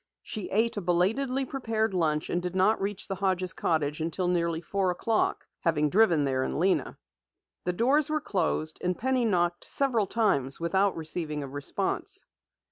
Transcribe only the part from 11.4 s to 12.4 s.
a response.